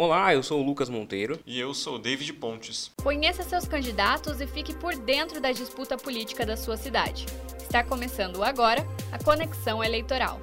[0.00, 1.40] Olá, eu sou o Lucas Monteiro.
[1.44, 2.92] E eu sou o David Pontes.
[3.02, 7.26] Conheça seus candidatos e fique por dentro da disputa política da sua cidade.
[7.60, 10.40] Está começando agora a Conexão Eleitoral.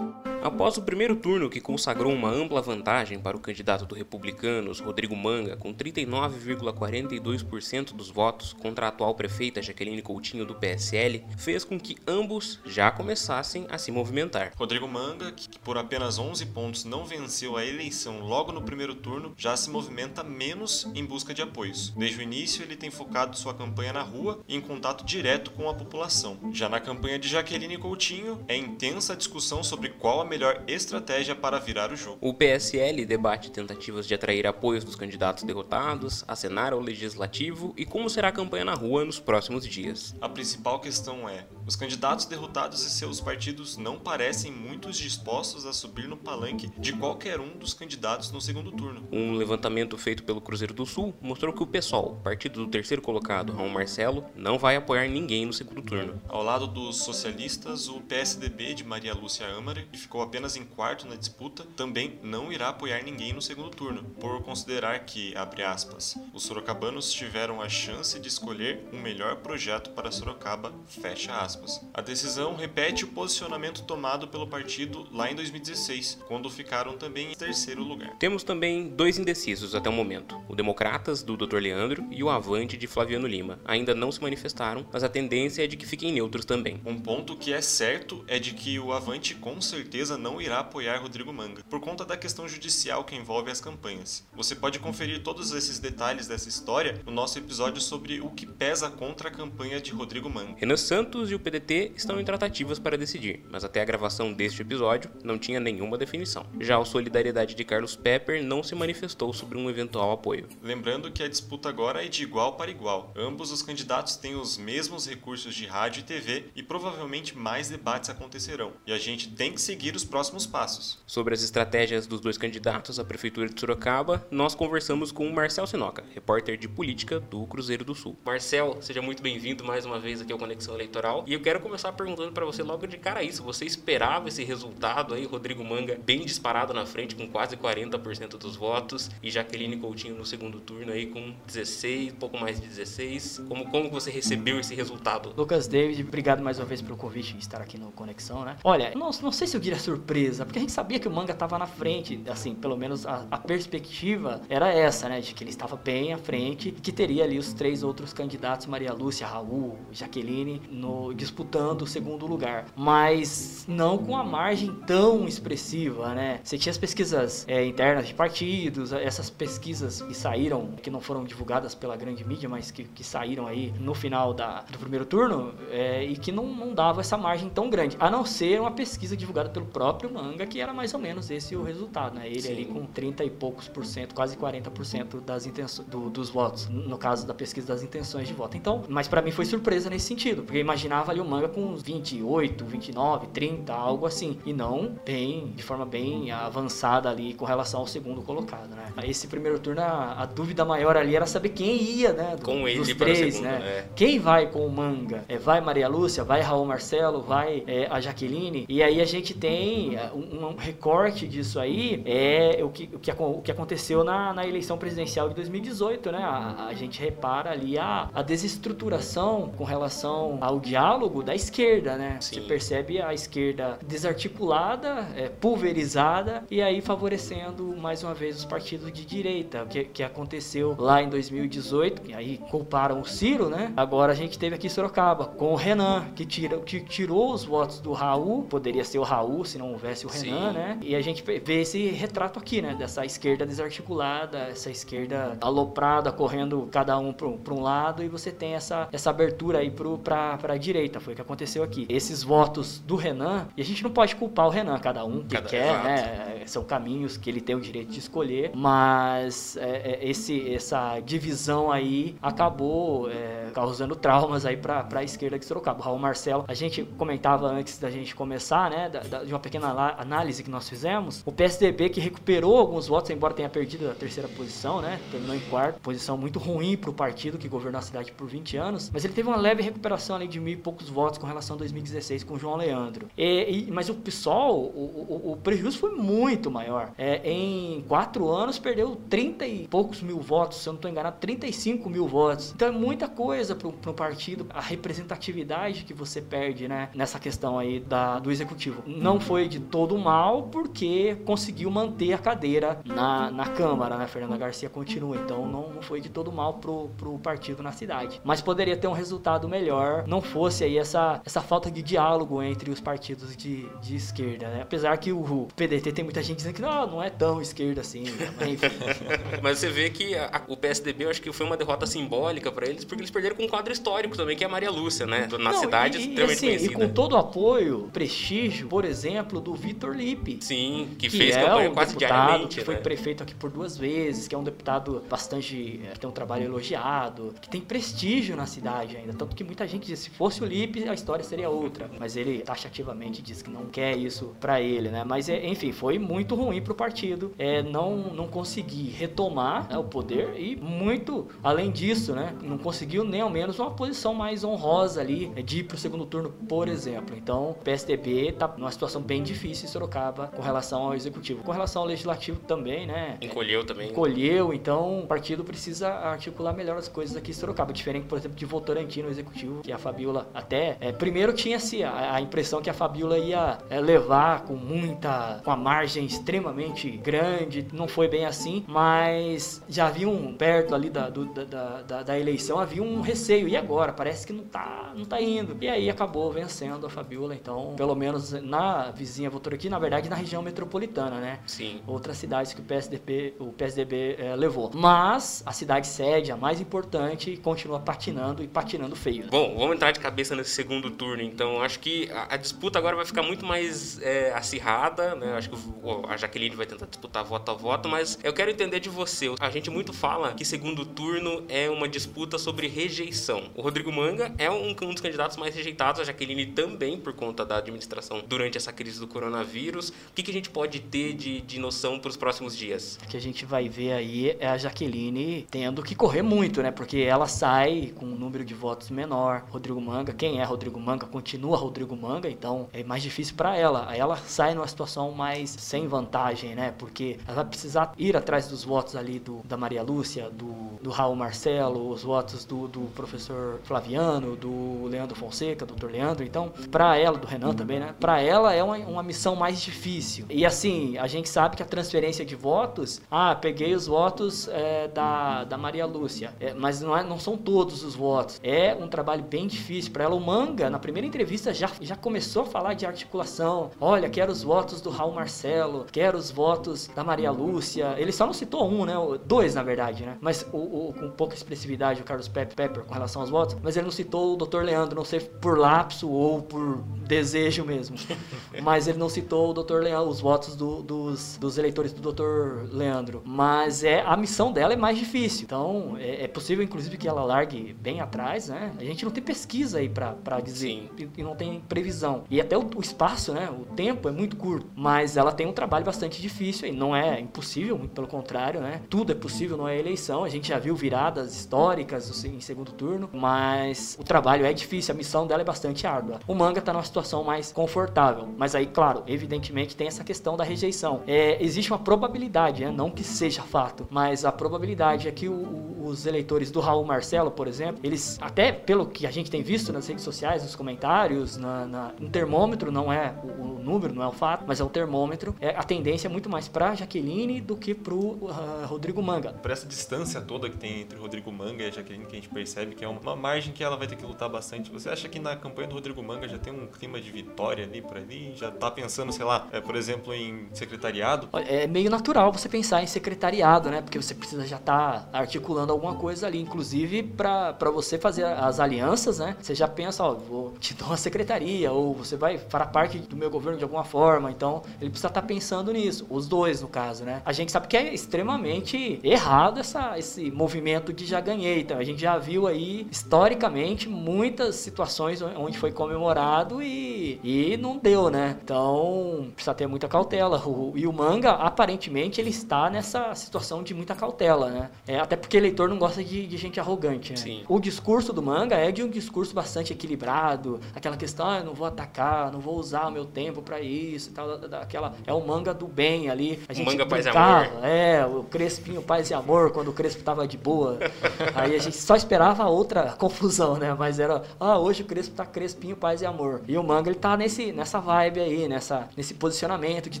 [0.42, 5.14] Após o primeiro turno, que consagrou uma ampla vantagem para o candidato do Republicanos, Rodrigo
[5.14, 11.78] Manga, com 39,42% dos votos contra a atual prefeita Jaqueline Coutinho do PSL, fez com
[11.78, 14.52] que ambos já começassem a se movimentar.
[14.56, 19.34] Rodrigo Manga, que por apenas 11 pontos não venceu a eleição logo no primeiro turno,
[19.36, 21.90] já se movimenta menos em busca de apoios.
[21.90, 25.68] Desde o início, ele tem focado sua campanha na rua e em contato direto com
[25.68, 26.38] a população.
[26.50, 31.34] Já na campanha de Jaqueline Coutinho, é intensa a discussão sobre qual a melhor estratégia
[31.34, 32.18] para virar o jogo.
[32.20, 38.08] O PSL debate tentativas de atrair apoios dos candidatos derrotados, acenar ao legislativo e como
[38.08, 40.14] será a campanha na rua nos próximos dias.
[40.20, 45.72] A principal questão é: os candidatos derrotados e seus partidos não parecem muito dispostos a
[45.72, 49.08] subir no palanque de qualquer um dos candidatos no segundo turno.
[49.10, 53.52] Um levantamento feito pelo Cruzeiro do Sul mostrou que o PSOL, partido do terceiro colocado,
[53.52, 56.22] Raul Marcelo, não vai apoiar ninguém no segundo turno.
[56.28, 61.06] Ao lado dos socialistas, o PSDB de Maria Lúcia Amare, que ficou apenas em quarto
[61.06, 66.16] na disputa, também não irá apoiar ninguém no segundo turno, por considerar que, abre aspas,
[66.34, 71.80] os sorocabanos tiveram a chance de escolher um melhor projeto para Sorocaba, fecha aspas.
[71.94, 77.34] A decisão repete o posicionamento tomado pelo partido lá em 2016, quando ficaram também em
[77.34, 78.16] terceiro lugar.
[78.18, 81.56] Temos também dois indecisos até o momento: o Democratas, do Dr.
[81.56, 83.58] Leandro, e o Avante, de Flaviano Lima.
[83.64, 86.80] Ainda não se manifestaram, mas a tendência é de que fiquem neutros também.
[86.84, 91.00] Um ponto que é certo é de que o Avante com certeza não irá apoiar
[91.00, 94.26] Rodrigo Manga, por conta da questão judicial que envolve as campanhas.
[94.34, 98.90] Você pode conferir todos esses detalhes dessa história no nosso episódio sobre o que pesa
[98.90, 100.56] contra a campanha de Rodrigo Manga.
[100.56, 104.62] Renan Santos e o PDT estão em tratativas para decidir, mas até a gravação deste
[104.62, 106.46] episódio não tinha nenhuma definição.
[106.60, 110.48] Já o Solidariedade de Carlos Pepper não se manifestou sobre um eventual apoio.
[110.62, 113.12] Lembrando que a disputa agora é de igual para igual.
[113.16, 118.10] Ambos os candidatos têm os mesmos recursos de rádio e TV e provavelmente mais debates
[118.10, 118.72] acontecerão.
[118.86, 120.98] E a gente tem que seguir os próximos passos.
[121.06, 125.66] Sobre as estratégias dos dois candidatos à prefeitura de Sorocaba, nós conversamos com o Marcel
[125.66, 128.18] Sinoca, repórter de política do Cruzeiro do Sul.
[128.24, 131.24] Marcel, seja muito bem-vindo mais uma vez aqui ao Conexão Eleitoral.
[131.26, 133.42] E eu quero começar perguntando para você logo de cara isso.
[133.42, 138.56] Você esperava esse resultado aí, Rodrigo Manga bem disparado na frente com quase 40% dos
[138.56, 143.42] votos e Jaqueline Coutinho no segundo turno aí com 16, um pouco mais de 16.
[143.48, 145.32] Como como você recebeu esse resultado?
[145.36, 148.56] Lucas David, obrigado mais uma vez pelo convite de estar aqui no Conexão, né?
[148.64, 151.32] Olha, não, não sei se eu diria surpresa, porque a gente sabia que o Manga
[151.32, 155.50] estava na frente, assim, pelo menos a, a, perspectiva era essa, né, de que ele
[155.50, 159.76] estava bem à frente e que teria ali os três outros candidatos, Maria Lúcia, Raul,
[159.90, 166.40] Jaqueline, no, disputando o segundo lugar, mas não com a margem tão expressiva, né?
[166.44, 171.24] Você tinha as pesquisas é, internas de partidos, essas pesquisas que saíram, que não foram
[171.24, 175.52] divulgadas pela grande mídia, mas que, que saíram aí no final da, do primeiro turno,
[175.70, 179.16] é, e que não, não dava essa margem tão grande, a não ser uma pesquisa
[179.16, 179.79] divulgada pelo próprio
[180.12, 182.26] Manga, que era mais ou menos esse o resultado, né?
[182.26, 182.52] Ele Sim.
[182.52, 186.98] ali com 30 e poucos por cento, quase 40% das intenções, do, dos votos, no
[186.98, 188.56] caso da pesquisa das intenções de voto.
[188.56, 191.62] Então, mas para mim foi surpresa nesse sentido, porque eu imaginava ali o Manga com
[191.64, 197.44] uns 28, 29, 30, algo assim, e não bem, de forma bem avançada ali com
[197.44, 198.92] relação ao segundo colocado, né?
[199.04, 202.36] Esse primeiro turno, a, a dúvida maior ali era saber quem ia, né?
[202.36, 203.58] Do, com ele dos três, segundo, né?
[203.58, 203.88] né?
[203.94, 205.24] Quem vai com o Manga?
[205.28, 209.34] É, vai Maria Lúcia, vai Raul Marcelo, vai é, a Jaqueline, e aí a gente
[209.34, 214.04] tem é, um, um recorte disso aí é o que, o que, o que aconteceu
[214.04, 216.18] na, na eleição presidencial de 2018, né?
[216.18, 222.18] A, a gente repara ali a, a desestruturação com relação ao diálogo da esquerda, né?
[222.20, 222.36] Sim.
[222.36, 228.92] Você percebe a esquerda desarticulada, é, pulverizada e aí favorecendo mais uma vez os partidos
[228.92, 233.72] de direita, que, que aconteceu lá em 2018, e aí culparam o Ciro, né?
[233.76, 237.80] Agora a gente teve aqui Sorocaba com o Renan, que, tira, que tirou os votos
[237.80, 240.58] do Raul, poderia ser o Raul se não houvesse o Renan, Sim.
[240.58, 240.78] né?
[240.82, 242.74] E a gente vê esse retrato aqui, né?
[242.74, 248.54] Dessa esquerda desarticulada, essa esquerda aloprada, correndo cada um para um lado, e você tem
[248.54, 251.00] essa, essa abertura aí para a direita.
[251.00, 251.86] Foi o que aconteceu aqui.
[251.88, 255.34] Esses votos do Renan, e a gente não pode culpar o Renan, cada um que
[255.34, 255.84] Cada- quer, exato.
[255.84, 256.42] né?
[256.46, 261.70] São caminhos que ele tem o direito de escolher, mas é, é, esse, essa divisão
[261.70, 265.80] aí acabou é, causando traumas aí para a esquerda de Sorocaba.
[265.80, 268.88] O Raul Marcelo, a gente comentava antes da gente começar, né?
[268.88, 273.10] da- da- de uma pequena análise que nós fizemos, o PSDB que recuperou alguns votos,
[273.10, 275.00] embora tenha perdido a terceira posição, né?
[275.10, 278.56] Terminou em quarto, posição muito ruim para o partido que governou a cidade por 20
[278.56, 281.56] anos, mas ele teve uma leve recuperação ali de mil e poucos votos com relação
[281.56, 283.08] a 2016 com o João Leandro.
[283.16, 286.92] E, e- mas o PSOL, o, o, o prejuízo foi muito muito maior.
[286.98, 291.16] É, em quatro anos perdeu 30 e poucos mil votos, se eu não estou enganado,
[291.18, 292.52] 35 mil votos.
[292.54, 296.88] Então é muita coisa para o partido, a representatividade que você perde, né?
[296.94, 298.82] Nessa questão aí da, do executivo.
[298.86, 304.08] Não foi de todo mal, porque conseguiu manter a cadeira na, na Câmara, né?
[304.08, 308.20] Fernanda Garcia continua, então não, não foi de todo mal pro, pro partido na cidade.
[308.24, 312.72] Mas poderia ter um resultado melhor, não fosse aí essa, essa falta de diálogo entre
[312.72, 314.62] os partidos de, de esquerda, né?
[314.62, 318.02] Apesar que o PDT tem muita gente dizendo que não, não é tão esquerda assim,
[318.02, 318.34] né?
[318.36, 318.66] mas enfim.
[319.40, 322.68] mas você vê que a, o PSDB, eu acho que foi uma derrota simbólica para
[322.68, 325.28] eles, porque eles perderam com um quadro histórico também, que é a Maria Lúcia, né?
[325.30, 326.72] Na não, cidade, e, extremamente assim, conhecida.
[326.72, 330.38] E com todo o apoio, prestígio, por exemplo, do Vitor Lipe.
[330.40, 332.58] Sim, que, que fez é campanha quase diariamente.
[332.58, 332.80] Que foi né?
[332.80, 335.80] prefeito aqui por duas vezes, que é um deputado bastante.
[335.92, 339.12] Que tem um trabalho elogiado, que tem prestígio na cidade ainda.
[339.12, 341.90] Tanto que muita gente diz: se fosse o Lipe, a história seria outra.
[341.98, 345.04] Mas ele taxativamente diz que não quer isso para ele, né?
[345.04, 349.84] Mas, é, enfim, foi muito ruim pro partido é, não, não conseguir retomar né, o
[349.84, 352.34] poder e muito além disso, né?
[352.42, 356.30] Não conseguiu nem ao menos uma posição mais honrosa ali de ir pro segundo turno,
[356.48, 357.16] por exemplo.
[357.16, 361.42] Então, o PSDB tá numa situação bem difícil em Sorocaba com relação ao executivo.
[361.42, 363.18] Com relação ao legislativo também, né?
[363.20, 363.90] Encolheu também.
[363.90, 367.72] Encolheu, então o partido precisa articular melhor as coisas aqui em Sorocaba.
[367.72, 370.76] Diferente, por exemplo, de Votorantim no executivo, que a Fabiola até.
[370.80, 375.40] É, primeiro tinha-se a, a, impressão que a Fabiola ia é, levar com muita.
[375.42, 377.66] com a margem extremamente grande.
[377.72, 380.34] Não foi bem assim, mas já havia um.
[380.34, 383.48] perto ali da, do, da, da, da, eleição havia um receio.
[383.48, 383.92] E agora?
[383.92, 385.56] Parece que não tá, não tá indo.
[385.60, 390.16] E aí acabou vencendo a Fabiola, então, pelo menos na vizinha Votorantim, na verdade na
[390.16, 391.40] região metropolitana, né?
[391.46, 391.80] Sim.
[391.86, 394.70] Outras cidades que o PSDB, o PSDB é, levou.
[394.74, 399.26] Mas a cidade sede, a mais importante, continua patinando e patinando feio.
[399.28, 401.62] Bom, vamos entrar de cabeça nesse segundo turno, então.
[401.62, 405.34] Acho que a, a disputa agora vai ficar muito mais é, acirrada, né?
[405.34, 408.80] Acho que o, a Jaqueline vai tentar disputar voto a voto, mas eu quero entender
[408.80, 409.34] de você.
[409.40, 413.50] A gente muito fala que segundo turno é uma disputa sobre rejeição.
[413.54, 417.44] O Rodrigo Manga é um, um dos candidatos mais rejeitados, a Jaqueline também, por conta
[417.44, 419.90] da administração durante essa crise do coronavírus.
[419.90, 422.98] O que, que a gente pode ter de, de noção para os próximos dias?
[423.02, 426.70] O que a gente vai ver aí é a Jaqueline tendo que correr muito, né?
[426.70, 429.44] Porque ela sai com um número de votos menor.
[429.50, 433.86] Rodrigo Manga, quem é Rodrigo Manga, continua Rodrigo Manga, então é mais difícil para ela.
[433.88, 436.74] Aí ela sai numa situação mais sem vantagem, né?
[436.78, 440.90] Porque ela vai precisar ir atrás dos votos ali do, da Maria Lúcia, do, do
[440.90, 446.24] Raul Marcelo, os votos do, do professor Flaviano, do Leandro Fonseca, doutor Leandro.
[446.24, 447.94] Então, para ela, do Renan também, né?
[447.98, 450.26] Para ela é uma, uma missão mais difícil.
[450.28, 454.88] E assim, a gente sabe que a transferência de votos, ah, peguei os votos é,
[454.88, 458.40] da, da Maria Lúcia, é, mas não, é, não são todos os votos.
[458.42, 460.14] É um trabalho bem difícil para ela.
[460.14, 463.70] O Manga, na primeira entrevista, já, já começou a falar de articulação.
[463.80, 467.94] Olha, quero os votos do Raul Marcelo, quero os votos da Maria Lúcia.
[467.98, 468.94] Ele só não citou um, né?
[469.24, 470.16] Dois, na verdade, né?
[470.20, 473.56] Mas o, o com pouca expressividade, o Carlos Pepper com relação aos votos.
[473.62, 474.62] Mas ele não citou o Dr.
[474.62, 477.96] Leandro, não sei por lapso ou por desejo mesmo.
[478.60, 479.76] mas ele não citou o Dr.
[479.76, 482.72] Leandro, os votos do, dos, dos eleitores do Dr.
[482.72, 483.22] Leandro.
[483.24, 485.44] Mas é a missão dela é mais difícil.
[485.44, 488.72] Então, é, é possível, inclusive, que ela largue bem atrás, né?
[488.78, 492.24] A gente não tem pesquisa aí para dizer e, e, não tem previsão.
[492.30, 493.50] E até o, o, espaço, né?
[493.50, 494.66] O tempo é muito curto.
[494.74, 498.82] Mas ela tem um trabalho bastante difícil e não é impossível, muito pelo contrário, né?
[498.88, 500.24] Tudo é possível, não é eleição.
[500.24, 504.94] A gente já viu viradas históricas assim, em segundo turno, mas o trabalho é difícil,
[504.94, 506.20] a missão dela é bastante árdua.
[506.26, 510.44] O manga tá numa situação mais confortável, mas aí, claro, evidentemente tem essa questão da
[510.44, 511.02] rejeição.
[511.06, 512.70] É, existe uma probabilidade, né?
[512.70, 516.84] não que seja fato, mas a probabilidade é que o, o, os eleitores do Raul
[516.84, 520.54] Marcelo, por exemplo, eles, até pelo que a gente tem visto nas redes sociais, nos
[520.54, 524.60] comentários, na, na um termômetro, não é o, o, número, não é o fato, mas
[524.60, 528.66] é o termômetro, é, a tendência é muito mais para Jaqueline do que pro uh,
[528.66, 529.32] Rodrigo Manga.
[529.32, 532.28] Por essa distância toda que tem entre Rodrigo Manga e a Jaqueline, que a gente
[532.28, 534.70] percebe que é uma margem que ela vai ter que lutar bastante.
[534.70, 537.82] Você acha que na campanha do Rodrigo Manga já tem um clima de vitória ali
[537.82, 538.34] por ali?
[538.40, 541.28] Já tá pensando, sei lá, é, por exemplo, em secretariado?
[541.46, 543.82] É meio natural você pensar em secretariado, né?
[543.82, 546.40] Porque você precisa já estar tá articulando alguma coisa ali.
[546.40, 549.36] Inclusive, para você fazer as alianças, né?
[549.38, 553.14] Você já pensa, ó, vou te dar uma secretaria, ou você vai fará parte do
[553.14, 554.30] meu governo de alguma forma.
[554.30, 556.06] Então, ele precisa estar tá pensando nisso.
[556.08, 557.20] Os dois, no caso, né?
[557.26, 561.60] A gente sabe que é extremamente errado essa, esse movimento de já ganhei.
[561.60, 567.76] Então, a gente já viu aí, historicamente, muitas situações onde foi comemorado e, e não
[567.76, 568.29] deu, né?
[568.30, 570.42] Então, precisa ter muita cautela.
[570.46, 574.70] O, e o manga, aparentemente, ele está nessa situação de muita cautela, né?
[574.86, 577.16] É, até porque eleitor não gosta de, de gente arrogante, né?
[577.16, 577.44] Sim.
[577.48, 581.54] O discurso do manga é de um discurso bastante equilibrado, aquela questão, ah, eu não
[581.54, 585.20] vou atacar, não vou usar o meu tempo para isso e tal, daquela é um
[585.20, 586.40] o manga do bem ali.
[586.48, 587.64] A gente manga paz e brincava, amor.
[587.64, 590.78] É, o Crespinho paz e amor, quando o Crespo tava de boa.
[591.34, 593.74] Aí a gente só esperava outra confusão, né?
[593.78, 596.42] Mas era, ah, hoje o Crespo tá Crespinho paz e amor.
[596.48, 600.00] E o manga ele tá nesse, nessa vibe aí, nessa, nesse posicionamento de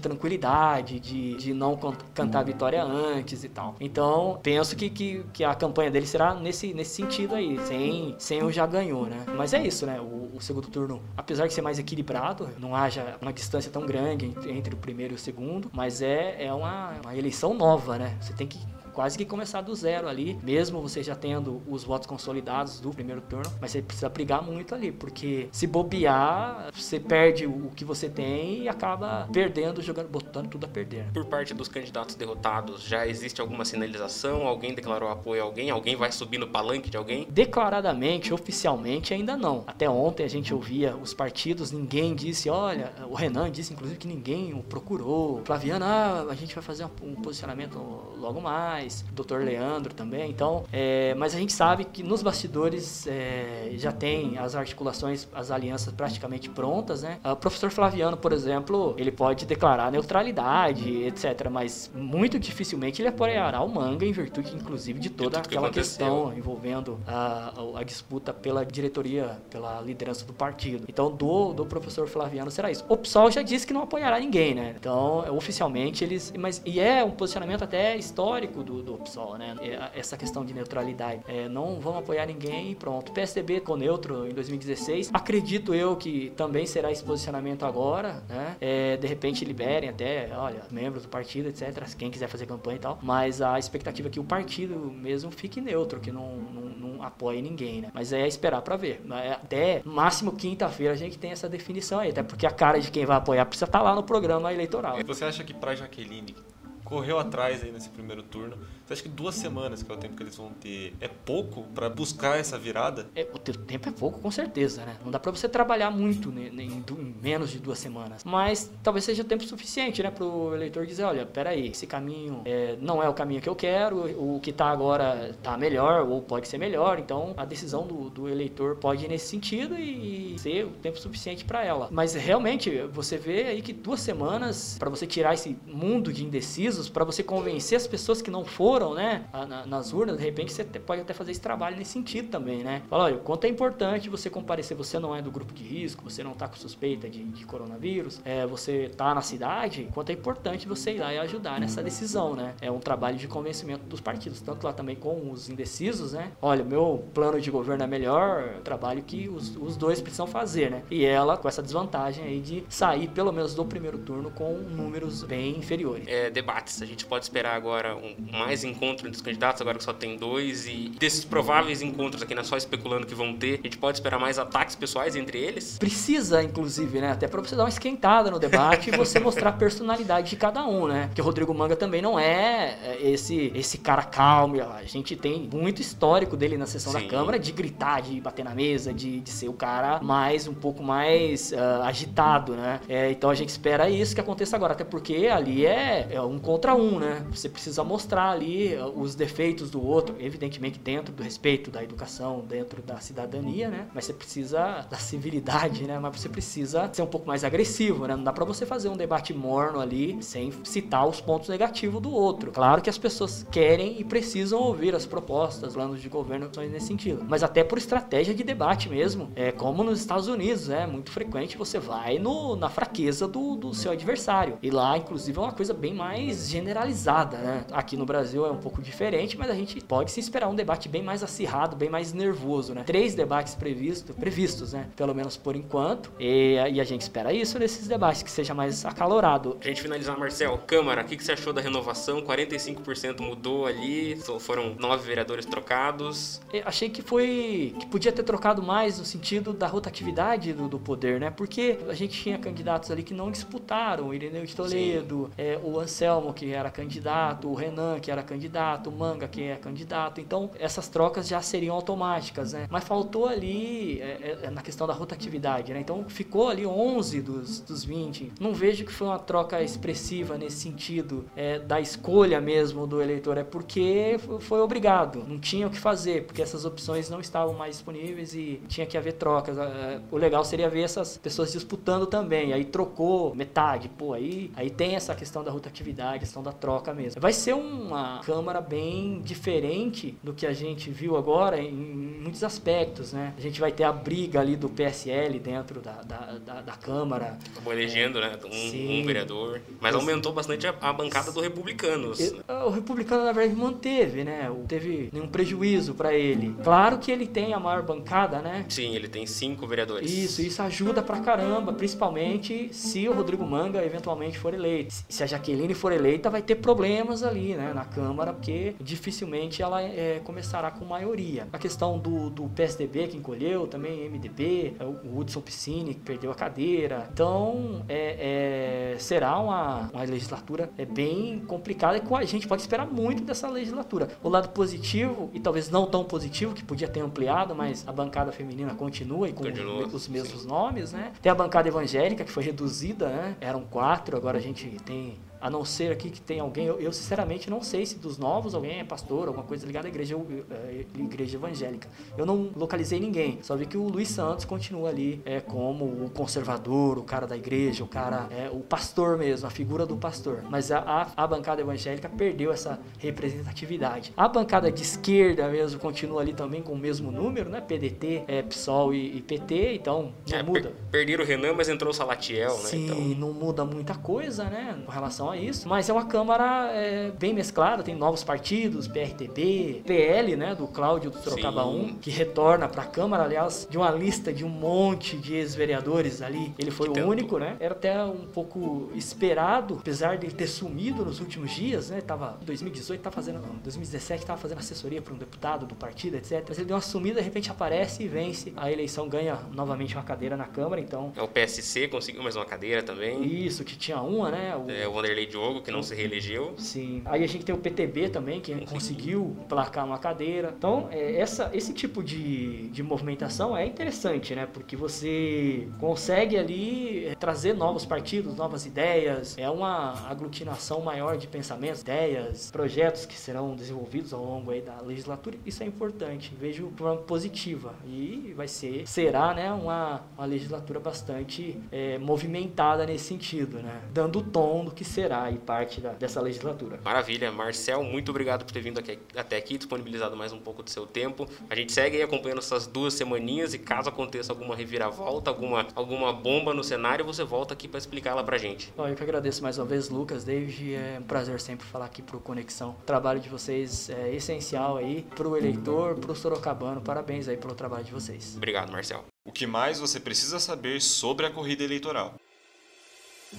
[0.00, 3.76] tranquilidade, de, de não can- cantar a vitória antes e tal.
[3.80, 8.42] Então, penso que, que, que a campanha dele será nesse, nesse sentido aí, sem, sem
[8.42, 9.24] o já ganhou, né?
[9.36, 10.00] Mas é isso, né?
[10.00, 14.26] O, o segundo turno, apesar de ser mais equilibrado, não haja uma distância tão grande
[14.26, 18.16] entre, entre o primeiro e o segundo, mas é, é uma, uma eleição nova, né?
[18.20, 18.58] Você tem que
[19.00, 23.22] quase que começar do zero ali, mesmo você já tendo os votos consolidados do primeiro
[23.22, 28.10] turno, mas você precisa brigar muito ali, porque se bobear, você perde o que você
[28.10, 31.06] tem e acaba perdendo, jogando, botando tudo a perder.
[31.14, 34.46] Por parte dos candidatos derrotados, já existe alguma sinalização?
[34.46, 35.70] Alguém declarou apoio a alguém?
[35.70, 37.26] Alguém vai subir no palanque de alguém?
[37.30, 39.64] Declaradamente, oficialmente, ainda não.
[39.66, 44.06] Até ontem a gente ouvia os partidos, ninguém disse, olha, o Renan disse inclusive que
[44.06, 45.40] ninguém o procurou.
[45.46, 47.78] Flaviana, ah, a gente vai fazer um posicionamento
[48.18, 48.89] logo mais.
[49.10, 50.30] O doutor Leandro também.
[50.30, 55.50] Então, é, mas a gente sabe que nos bastidores é, já tem as articulações, as
[55.50, 57.18] alianças praticamente prontas, né?
[57.24, 61.48] O professor Flaviano, por exemplo, ele pode declarar neutralidade, etc.
[61.50, 66.06] Mas muito dificilmente ele apoiará o manga em virtude, inclusive, de toda que aquela aconteceu.
[66.06, 70.84] questão envolvendo a, a, disputa pela diretoria, pela liderança do partido.
[70.88, 72.84] Então, do, do professor Flaviano será isso.
[72.88, 74.74] O PSOL já disse que não apoiará ninguém, né?
[74.78, 76.32] Então, oficialmente eles.
[76.38, 79.56] Mas, e é um posicionamento até histórico do, do PSOL, né?
[79.60, 81.22] É, Essa questão de neutralidade.
[81.26, 83.12] É, não vão apoiar ninguém e pronto.
[83.12, 85.10] PSDB ficou neutro em 2016.
[85.12, 88.56] Acredito eu que também será esse posicionamento agora, né?
[88.60, 91.84] É, de repente liberem até, olha, membros do partido, etc.
[91.96, 92.98] Quem quiser fazer campanha e tal.
[93.02, 97.42] Mas a expectativa é que o partido mesmo fique neutro, que não, não, não apoie
[97.42, 97.90] ninguém, né?
[97.92, 99.00] Mas é esperar pra ver.
[99.04, 102.10] Mas Até máximo quinta-feira a gente tem essa definição aí.
[102.10, 104.96] Até porque a cara de quem vai apoiar precisa estar lá no programa eleitoral.
[105.06, 106.42] Você acha que pra Jaqueline, que
[106.90, 108.58] correu atrás aí nesse primeiro turno,
[108.90, 111.62] você acha que duas semanas, que é o tempo que eles vão ter, é pouco
[111.72, 113.06] pra buscar essa virada?
[113.14, 114.96] É, o tempo é pouco, com certeza, né?
[115.04, 118.24] Não dá pra você trabalhar muito né, em, em menos de duas semanas.
[118.24, 120.10] Mas talvez seja tempo suficiente, né?
[120.10, 124.06] Pro eleitor dizer, olha, peraí, esse caminho é, não é o caminho que eu quero,
[124.20, 126.98] o que tá agora tá melhor, ou pode ser melhor.
[126.98, 131.44] Então, a decisão do, do eleitor pode ir nesse sentido e ser o tempo suficiente
[131.44, 131.86] pra ela.
[131.92, 136.88] Mas, realmente, você vê aí que duas semanas pra você tirar esse mundo de indecisos,
[136.88, 139.24] pra você convencer as pessoas que não foram, né?
[139.32, 142.62] a- na- nas urnas, de repente você pode até fazer esse trabalho nesse sentido também,
[142.64, 142.82] né?
[142.88, 146.02] Fala, olha, o quanto é importante você comparecer, você não é do grupo de risco,
[146.04, 150.12] você não tá com suspeita de, de coronavírus, é, você tá na cidade, quanto é
[150.12, 152.54] importante você ir lá e ajudar nessa decisão, né?
[152.60, 156.32] É um trabalho de convencimento dos partidos, tanto lá também com os indecisos, né?
[156.40, 160.70] Olha, meu plano de governo é melhor, é trabalho que os, os dois precisam fazer,
[160.70, 160.82] né?
[160.90, 165.22] E ela com essa desvantagem aí de sair, pelo menos do primeiro turno, com números
[165.22, 166.06] bem inferiores.
[166.08, 166.80] É, debates.
[166.82, 170.16] A gente pode esperar agora um, mais encontro entre os candidatos, agora que só tem
[170.16, 170.66] dois.
[170.66, 173.98] E desses prováveis encontros aqui, não é só especulando que vão ter, a gente pode
[173.98, 175.78] esperar mais ataques pessoais entre eles?
[175.78, 177.12] Precisa, inclusive, né?
[177.12, 180.64] Até pra você dar uma esquentada no debate e você mostrar a personalidade de cada
[180.64, 181.06] um, né?
[181.06, 184.60] Porque o Rodrigo Manga também não é é, esse, esse cara calmo.
[184.60, 187.08] A gente tem muito histórico dele na sessão da Sim.
[187.08, 190.82] Câmara de gritar, de bater na mesa, de, de ser o cara mais, um pouco
[190.82, 192.80] mais ah, agitado, né?
[192.88, 194.72] É, então a gente espera isso que aconteça agora.
[194.72, 197.24] Até porque ali é, é um contra um, né?
[197.30, 198.59] Você precisa mostrar ali
[198.94, 203.88] os defeitos do outro, evidentemente dentro do respeito, da educação, dentro da cidadania, né?
[203.94, 205.98] Mas você precisa da civilidade, né?
[205.98, 208.16] Mas você precisa ser um pouco mais agressivo, né?
[208.16, 212.10] Não dá pra você fazer um debate morno ali sem citar os pontos negativos do
[212.10, 212.50] outro.
[212.52, 216.86] Claro que as pessoas querem e precisam ouvir as propostas, planos de governo são nesse
[216.86, 217.24] sentido.
[217.28, 221.56] Mas até por estratégia de debate mesmo, é como nos Estados Unidos, é muito frequente
[221.56, 224.58] você vai no, na fraqueza do, do seu adversário.
[224.62, 227.64] E lá, inclusive, é uma coisa bem mais generalizada, né?
[227.72, 230.88] Aqui no Brasil é um pouco diferente, mas a gente pode se esperar um debate
[230.88, 232.82] bem mais acirrado, bem mais nervoso, né?
[232.84, 234.88] Três debates previsto, previstos, né?
[234.96, 236.10] Pelo menos por enquanto.
[236.18, 239.56] E, e a gente espera isso nesses debates, que seja mais acalorado.
[239.60, 242.22] Pra gente finalizar, Marcel, Câmara, o que, que você achou da renovação?
[242.22, 246.40] 45% mudou ali, foram nove vereadores trocados.
[246.52, 247.74] Eu achei que foi.
[247.78, 251.30] que podia ter trocado mais no sentido da rotatividade do, do poder, né?
[251.30, 255.78] Porque a gente tinha candidatos ali que não disputaram, o Ireneu de Toledo, é, o
[255.78, 260.20] Anselmo, que era candidato, o Renan, que era candidato, o Manga quem é candidato.
[260.20, 262.68] Então, essas trocas já seriam automáticas, né?
[262.70, 265.80] Mas faltou ali é, é, na questão da rotatividade, né?
[265.80, 268.32] Então, ficou ali 11 dos, dos 20.
[268.38, 273.36] Não vejo que foi uma troca expressiva nesse sentido é, da escolha mesmo do eleitor.
[273.36, 277.76] É porque foi obrigado, não tinha o que fazer, porque essas opções não estavam mais
[277.76, 279.58] disponíveis e tinha que haver trocas.
[279.58, 282.52] É, o legal seria ver essas pessoas disputando também.
[282.52, 287.20] Aí trocou metade, pô, aí, aí tem essa questão da rotatividade, questão da troca mesmo.
[287.20, 293.12] Vai ser uma Câmara bem diferente do que a gente viu agora em muitos aspectos,
[293.12, 293.34] né?
[293.36, 297.38] A gente vai ter a briga ali do PSL dentro da, da, da, da Câmara.
[297.52, 298.38] Acabou elegendo, é, né?
[298.44, 299.60] Um, um, vereador.
[299.80, 302.18] Mas aumentou bastante a, a bancada dos republicanos.
[302.66, 304.50] O republicano, na verdade, manteve, né?
[304.68, 306.54] Teve nenhum prejuízo para ele.
[306.62, 308.64] Claro que ele tem a maior bancada, né?
[308.68, 310.10] Sim, ele tem cinco vereadores.
[310.10, 314.94] Isso, isso ajuda pra caramba, principalmente se o Rodrigo Manga eventualmente for eleito.
[315.08, 317.72] Se a Jaqueline for eleita, vai ter problemas ali, né?
[317.74, 321.48] Na Câmara, porque dificilmente ela é, começará com maioria.
[321.52, 326.30] A questão do, do PSDB que encolheu, também MDB, é o Hudson Piscine que perdeu
[326.30, 327.08] a cadeira.
[327.12, 332.86] Então, é, é, será uma, uma legislatura é, bem complicada e a gente pode esperar
[332.86, 334.08] muito dessa legislatura.
[334.22, 338.32] O lado positivo, e talvez não tão positivo, que podia ter ampliado, mas a bancada
[338.32, 340.48] feminina continua e com continua, os mesmos sim.
[340.48, 341.12] nomes, né?
[341.20, 343.36] Tem a bancada evangélica, que foi reduzida, né?
[343.40, 346.92] Eram quatro, agora a gente tem a não ser aqui que tem alguém, eu, eu,
[346.92, 350.16] sinceramente não sei se dos novos alguém é pastor, alguma coisa ligada à igreja,
[350.50, 351.88] é, igreja evangélica.
[352.16, 356.10] Eu não localizei ninguém, só vi que o Luiz Santos continua ali é, como o
[356.10, 360.42] conservador, o cara da igreja, o cara, é, o pastor mesmo, a figura do pastor.
[360.48, 364.12] Mas a, a, a bancada evangélica perdeu essa representatividade.
[364.16, 367.60] A bancada de esquerda mesmo continua ali também com o mesmo número, né?
[367.60, 370.72] PDT, é, PSOL e, e PT, então não é, muda.
[370.90, 372.68] Per perderam o Renan, mas entrou o Salatiel, né?
[372.68, 373.00] Sim, então...
[373.00, 374.78] não muda muita coisa, né?
[374.84, 379.82] Com relação a isso, mas é uma Câmara é, bem mesclada, tem novos partidos, PRTB,
[379.86, 383.90] PL, né, do Cláudio do Sorocaba 1, que retorna para a Câmara, aliás, de uma
[383.90, 387.56] lista de um monte de ex-vereadores ali, ele foi que o único, né?
[387.60, 392.00] Era até um pouco esperado, apesar de ele ter sumido nos últimos dias, né?
[392.00, 396.44] Tava 2018, tá fazendo, não, 2017 tava fazendo assessoria para um deputado do partido, etc.
[396.48, 400.04] Mas ele deu uma sumida, de repente aparece e vence a eleição, ganha novamente uma
[400.04, 401.12] cadeira na Câmara, então...
[401.16, 403.24] É o PSC conseguiu mais uma cadeira também.
[403.24, 404.56] Isso, que tinha uma, né?
[404.56, 406.54] O, é, o Vanderlei Diogo, que não se reelegeu.
[406.56, 407.02] Sim.
[407.04, 410.54] Aí a gente tem o PTB também, que conseguiu placar uma cadeira.
[410.56, 414.46] Então, é, essa, esse tipo de, de movimentação é interessante, né?
[414.46, 419.36] Porque você consegue ali é, trazer novos partidos, novas ideias.
[419.38, 424.80] É uma aglutinação maior de pensamentos, ideias, projetos que serão desenvolvidos ao longo aí da
[424.80, 425.36] legislatura.
[425.44, 426.34] Isso é importante.
[426.38, 427.74] Vejo de forma positiva.
[427.86, 433.82] E vai ser, será, né, uma, uma legislatura bastante é, movimentada nesse sentido, né?
[433.92, 436.80] Dando o tom do que será aí parte da, dessa legislatura.
[436.84, 437.30] Maravilha.
[437.32, 440.86] Marcel, muito obrigado por ter vindo aqui, até aqui, disponibilizado mais um pouco do seu
[440.86, 441.28] tempo.
[441.48, 446.12] A gente segue aí acompanhando essas duas semaninhas e caso aconteça alguma reviravolta, alguma, alguma
[446.12, 448.72] bomba no cenário, você volta aqui para explicar ela pra gente.
[448.76, 450.74] Bom, eu que agradeço mais uma vez, Lucas, David.
[450.74, 452.70] É um prazer sempre falar aqui pro Conexão.
[452.80, 456.80] O trabalho de vocês é essencial aí pro eleitor, pro sorocabano.
[456.80, 458.34] Parabéns aí pelo trabalho de vocês.
[458.36, 459.04] Obrigado, Marcel.
[459.24, 462.14] O que mais você precisa saber sobre a corrida eleitoral?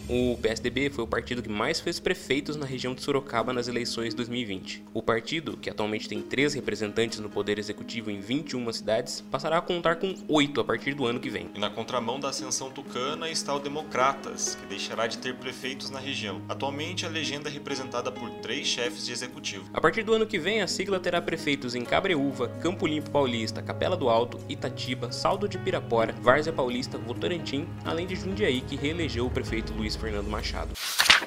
[0.07, 4.09] O PSDB foi o partido que mais fez prefeitos na região de Sorocaba nas eleições
[4.09, 4.85] de 2020.
[4.93, 9.61] O partido, que atualmente tem três representantes no Poder Executivo em 21 cidades, passará a
[9.61, 11.49] contar com oito a partir do ano que vem.
[11.53, 15.99] E na contramão da ascensão tucana está o Democratas, que deixará de ter prefeitos na
[15.99, 16.41] região.
[16.47, 19.69] Atualmente, a legenda é representada por três chefes de executivo.
[19.73, 23.61] A partir do ano que vem, a sigla terá prefeitos em Cabreúva, Campo Limpo Paulista,
[23.61, 29.25] Capela do Alto, Itatiba, Saldo de Pirapora, Várzea Paulista, Votorantim, além de Jundiaí, que reelegeu
[29.25, 30.75] o prefeito Luiz Fernando Machado.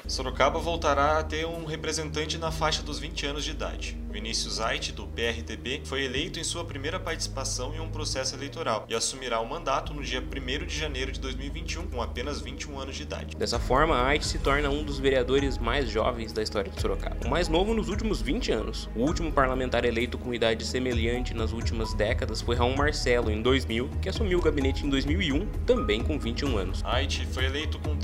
[0.07, 3.97] Sorocaba voltará a ter um representante na faixa dos 20 anos de idade.
[4.09, 8.95] Vinícius Ait, do PRTB, foi eleito em sua primeira participação em um processo eleitoral e
[8.95, 13.01] assumirá o mandato no dia 1 de janeiro de 2021, com apenas 21 anos de
[13.03, 13.35] idade.
[13.35, 17.29] Dessa forma, Ait se torna um dos vereadores mais jovens da história de Sorocaba, o
[17.29, 18.89] mais novo nos últimos 20 anos.
[18.95, 23.89] O último parlamentar eleito com idade semelhante nas últimas décadas foi Raul Marcelo, em 2000,
[24.01, 26.81] que assumiu o gabinete em 2001, também com 21 anos.
[26.85, 27.97] Ait foi eleito com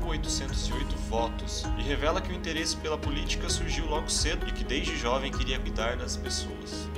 [0.00, 4.96] 3.808 votos e revela que o interesse pela política surgiu logo cedo e que desde
[4.96, 6.88] jovem queria cuidar das pessoas.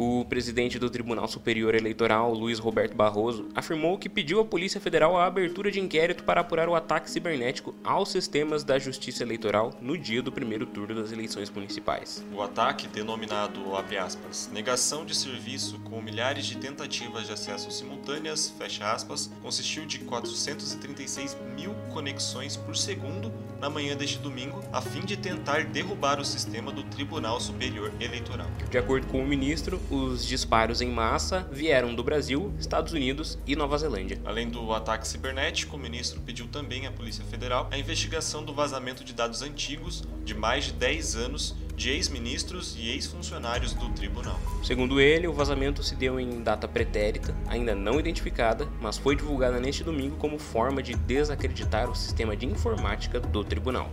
[0.00, 5.16] O presidente do Tribunal Superior Eleitoral, Luiz Roberto Barroso, afirmou que pediu à Polícia Federal
[5.16, 9.98] a abertura de inquérito para apurar o ataque cibernético aos sistemas da Justiça Eleitoral no
[9.98, 12.24] dia do primeiro turno das eleições municipais.
[12.32, 13.60] O ataque, denominado,
[14.00, 21.36] aspas, negação de serviço com milhares de tentativas de acesso simultâneas, aspas, consistiu de 436
[21.56, 26.70] mil conexões por segundo na manhã deste domingo, a fim de tentar derrubar o sistema
[26.70, 28.46] do Tribunal Superior Eleitoral.
[28.70, 33.56] De acordo com o ministro, os disparos em massa vieram do Brasil, Estados Unidos e
[33.56, 34.20] Nova Zelândia.
[34.24, 39.04] Além do ataque cibernético, o ministro pediu também à Polícia Federal a investigação do vazamento
[39.04, 44.38] de dados antigos de mais de 10 anos de ex-ministros e ex-funcionários do tribunal.
[44.64, 49.60] Segundo ele, o vazamento se deu em data pretérita, ainda não identificada, mas foi divulgada
[49.60, 53.90] neste domingo como forma de desacreditar o sistema de informática do tribunal.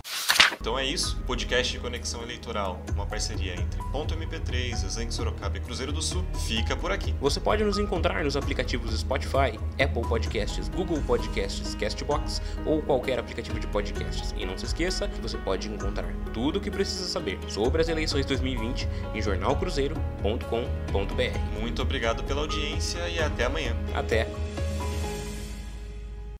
[0.65, 5.59] Então é isso, podcast de Conexão Eleitoral, uma parceria entre Ponto MP3, Exangue Sorocaba e
[5.59, 7.13] Cruzeiro do Sul, fica por aqui.
[7.21, 13.59] Você pode nos encontrar nos aplicativos Spotify, Apple Podcasts, Google Podcasts, Castbox ou qualquer aplicativo
[13.59, 14.33] de podcasts.
[14.35, 17.87] E não se esqueça que você pode encontrar tudo o que precisa saber sobre as
[17.87, 21.59] eleições 2020 em jornalcruzeiro.com.br.
[21.59, 23.75] Muito obrigado pela audiência e até amanhã.
[23.93, 24.27] Até!